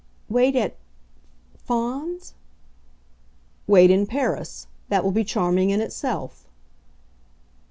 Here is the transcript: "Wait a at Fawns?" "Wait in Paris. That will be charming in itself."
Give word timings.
"Wait 0.29 0.55
a 0.55 0.61
at 0.61 0.77
Fawns?" 1.59 2.33
"Wait 3.67 3.91
in 3.91 4.07
Paris. 4.07 4.65
That 4.89 5.03
will 5.03 5.11
be 5.11 5.23
charming 5.23 5.69
in 5.69 5.79
itself." 5.79 6.47